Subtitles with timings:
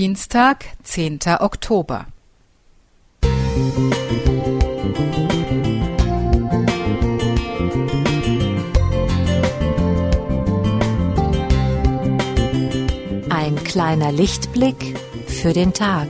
[0.00, 1.18] Dienstag, 10.
[1.40, 2.06] Oktober.
[13.28, 16.06] Ein kleiner Lichtblick für den Tag.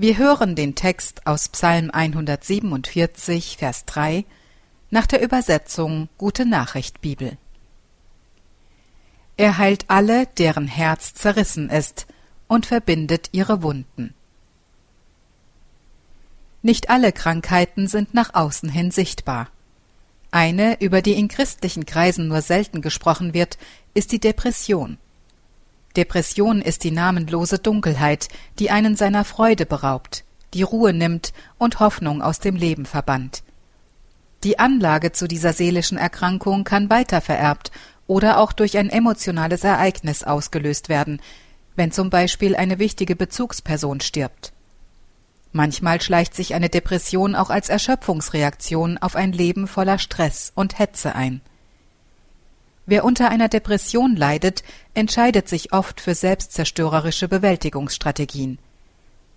[0.00, 4.24] Wir hören den Text aus Psalm 147, Vers 3
[4.90, 7.36] nach der Übersetzung Gute Nachricht Bibel.
[9.36, 12.06] Er heilt alle, deren Herz zerrissen ist,
[12.46, 14.14] und verbindet ihre Wunden.
[16.62, 19.50] Nicht alle Krankheiten sind nach außen hin sichtbar.
[20.30, 23.58] Eine, über die in christlichen Kreisen nur selten gesprochen wird,
[23.94, 24.96] ist die Depression.
[25.98, 28.28] Depression ist die namenlose Dunkelheit,
[28.60, 30.22] die einen seiner Freude beraubt,
[30.54, 33.42] die Ruhe nimmt und Hoffnung aus dem Leben verbannt.
[34.44, 37.72] Die Anlage zu dieser seelischen Erkrankung kann weitervererbt
[38.06, 41.20] oder auch durch ein emotionales Ereignis ausgelöst werden,
[41.74, 44.52] wenn zum Beispiel eine wichtige Bezugsperson stirbt.
[45.50, 51.16] Manchmal schleicht sich eine Depression auch als Erschöpfungsreaktion auf ein Leben voller Stress und Hetze
[51.16, 51.40] ein.
[52.88, 54.62] Wer unter einer Depression leidet,
[54.94, 58.58] entscheidet sich oft für selbstzerstörerische Bewältigungsstrategien.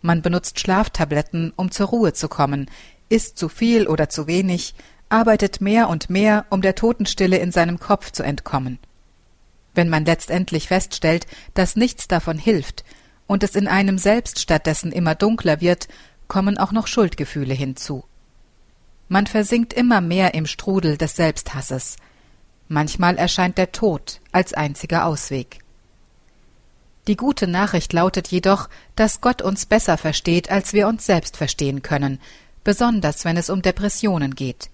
[0.01, 2.71] Man benutzt Schlaftabletten, um zur Ruhe zu kommen,
[3.09, 4.73] isst zu viel oder zu wenig,
[5.09, 8.79] arbeitet mehr und mehr, um der Totenstille in seinem Kopf zu entkommen.
[9.75, 12.85] Wenn man letztendlich feststellt, dass nichts davon hilft
[13.27, 15.89] und es in einem selbst stattdessen immer dunkler wird,
[16.29, 18.05] kommen auch noch Schuldgefühle hinzu.
[19.09, 21.97] Man versinkt immer mehr im Strudel des Selbsthasses–
[22.71, 25.59] Manchmal erscheint der Tod als einziger Ausweg.
[27.07, 31.81] Die gute Nachricht lautet jedoch, dass Gott uns besser versteht, als wir uns selbst verstehen
[31.81, 32.21] können,
[32.63, 34.69] besonders wenn es um Depressionen geht.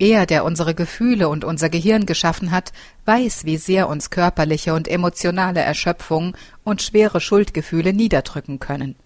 [0.00, 2.72] Er, der unsere Gefühle und unser Gehirn geschaffen hat,
[3.04, 8.96] weiß, wie sehr uns körperliche und emotionale Erschöpfung und schwere Schuldgefühle niederdrücken können.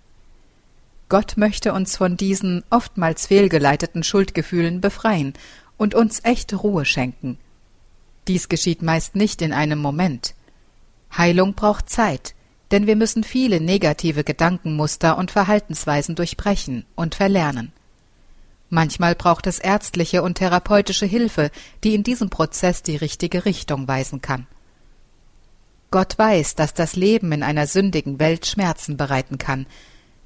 [1.11, 5.35] Gott möchte uns von diesen oftmals fehlgeleiteten Schuldgefühlen befreien
[5.77, 7.37] und uns echte Ruhe schenken.
[8.29, 10.35] Dies geschieht meist nicht in einem Moment.
[11.17, 12.35] Heilung braucht Zeit,
[12.71, 17.73] denn wir müssen viele negative Gedankenmuster und Verhaltensweisen durchbrechen und verlernen.
[18.69, 21.51] Manchmal braucht es ärztliche und therapeutische Hilfe,
[21.85, 24.49] die in diesem Prozess die richtige Richtung weisen kann.
[25.93, 29.67] Gott weiß, dass das Leben in einer sündigen Welt Schmerzen bereiten kann,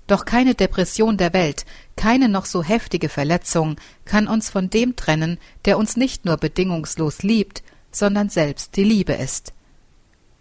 [0.06, 5.38] doch keine Depression der Welt, keine noch so heftige Verletzung kann uns von dem trennen,
[5.66, 9.52] der uns nicht nur bedingungslos liebt, sondern selbst die Liebe ist.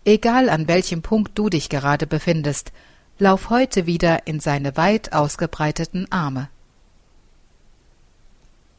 [0.05, 2.71] Egal an welchem Punkt du dich gerade befindest,
[3.17, 6.49] lauf heute wieder in seine weit ausgebreiteten Arme.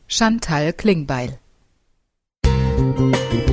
[0.08, 1.38] Chantal Klingbeil
[2.90, 3.49] Musik